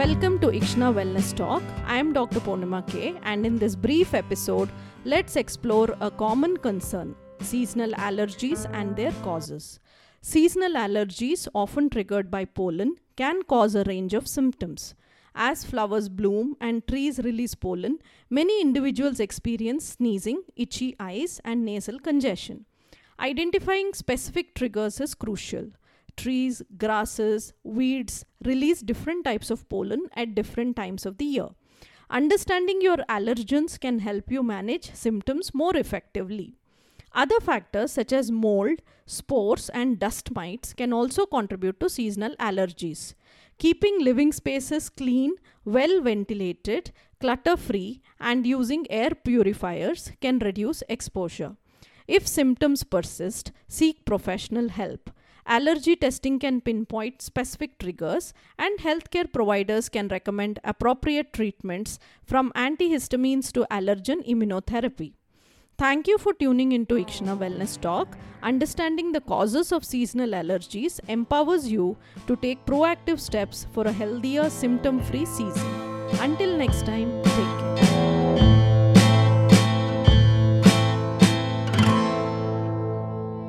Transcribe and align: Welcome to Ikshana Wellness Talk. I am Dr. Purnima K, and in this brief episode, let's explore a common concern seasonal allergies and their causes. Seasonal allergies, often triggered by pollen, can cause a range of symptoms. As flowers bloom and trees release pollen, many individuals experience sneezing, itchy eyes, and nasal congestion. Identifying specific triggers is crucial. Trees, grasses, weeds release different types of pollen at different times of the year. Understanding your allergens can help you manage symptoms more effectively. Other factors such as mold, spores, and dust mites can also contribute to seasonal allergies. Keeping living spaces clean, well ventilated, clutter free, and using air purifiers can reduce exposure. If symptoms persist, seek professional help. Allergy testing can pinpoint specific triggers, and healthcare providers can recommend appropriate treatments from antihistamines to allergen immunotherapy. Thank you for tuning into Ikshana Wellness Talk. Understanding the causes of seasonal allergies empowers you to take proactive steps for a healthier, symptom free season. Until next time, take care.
Welcome 0.00 0.38
to 0.38 0.46
Ikshana 0.46 0.94
Wellness 0.94 1.36
Talk. 1.36 1.62
I 1.84 1.98
am 1.98 2.14
Dr. 2.14 2.40
Purnima 2.40 2.80
K, 2.86 3.20
and 3.22 3.44
in 3.44 3.58
this 3.58 3.76
brief 3.76 4.14
episode, 4.14 4.70
let's 5.04 5.36
explore 5.36 5.94
a 6.00 6.10
common 6.10 6.56
concern 6.56 7.14
seasonal 7.40 7.90
allergies 8.06 8.64
and 8.72 8.96
their 8.96 9.12
causes. 9.22 9.78
Seasonal 10.22 10.72
allergies, 10.72 11.46
often 11.54 11.90
triggered 11.90 12.30
by 12.30 12.46
pollen, 12.46 12.96
can 13.16 13.42
cause 13.42 13.74
a 13.74 13.84
range 13.84 14.14
of 14.14 14.26
symptoms. 14.26 14.94
As 15.34 15.66
flowers 15.66 16.08
bloom 16.08 16.56
and 16.62 16.86
trees 16.88 17.18
release 17.18 17.54
pollen, 17.54 17.98
many 18.30 18.58
individuals 18.62 19.20
experience 19.20 19.84
sneezing, 19.98 20.40
itchy 20.56 20.96
eyes, 20.98 21.42
and 21.44 21.62
nasal 21.62 21.98
congestion. 21.98 22.64
Identifying 23.18 23.92
specific 23.92 24.54
triggers 24.54 24.98
is 24.98 25.14
crucial. 25.14 25.66
Trees, 26.20 26.62
grasses, 26.76 27.54
weeds 27.64 28.24
release 28.44 28.80
different 28.82 29.24
types 29.24 29.50
of 29.50 29.66
pollen 29.70 30.02
at 30.14 30.34
different 30.34 30.76
times 30.76 31.06
of 31.06 31.16
the 31.16 31.24
year. 31.24 31.48
Understanding 32.10 32.82
your 32.82 32.98
allergens 33.08 33.80
can 33.80 34.00
help 34.00 34.30
you 34.30 34.42
manage 34.42 34.94
symptoms 34.94 35.54
more 35.54 35.74
effectively. 35.74 36.56
Other 37.12 37.40
factors 37.40 37.92
such 37.92 38.12
as 38.12 38.30
mold, 38.30 38.82
spores, 39.06 39.70
and 39.70 39.98
dust 39.98 40.34
mites 40.34 40.74
can 40.74 40.92
also 40.92 41.24
contribute 41.24 41.80
to 41.80 41.88
seasonal 41.88 42.36
allergies. 42.36 43.14
Keeping 43.58 44.04
living 44.04 44.32
spaces 44.32 44.90
clean, 44.90 45.32
well 45.64 46.02
ventilated, 46.02 46.92
clutter 47.18 47.56
free, 47.56 48.02
and 48.20 48.46
using 48.46 48.86
air 48.90 49.10
purifiers 49.10 50.12
can 50.20 50.38
reduce 50.38 50.82
exposure. 50.88 51.56
If 52.06 52.28
symptoms 52.28 52.84
persist, 52.84 53.52
seek 53.68 54.04
professional 54.04 54.68
help. 54.68 55.10
Allergy 55.46 55.96
testing 55.96 56.38
can 56.38 56.60
pinpoint 56.60 57.22
specific 57.22 57.78
triggers, 57.78 58.32
and 58.58 58.78
healthcare 58.78 59.32
providers 59.32 59.88
can 59.88 60.08
recommend 60.08 60.58
appropriate 60.64 61.32
treatments 61.32 61.98
from 62.24 62.52
antihistamines 62.54 63.52
to 63.52 63.66
allergen 63.70 64.26
immunotherapy. 64.28 65.14
Thank 65.78 66.06
you 66.06 66.18
for 66.18 66.34
tuning 66.34 66.72
into 66.72 66.96
Ikshana 66.96 67.38
Wellness 67.38 67.80
Talk. 67.80 68.18
Understanding 68.42 69.12
the 69.12 69.22
causes 69.22 69.72
of 69.72 69.82
seasonal 69.82 70.30
allergies 70.30 71.00
empowers 71.08 71.72
you 71.72 71.96
to 72.26 72.36
take 72.36 72.66
proactive 72.66 73.18
steps 73.18 73.66
for 73.72 73.84
a 73.84 73.92
healthier, 73.92 74.50
symptom 74.50 75.00
free 75.00 75.24
season. 75.24 75.66
Until 76.20 76.56
next 76.58 76.84
time, 76.84 77.22
take 77.22 77.34
care. 77.34 78.09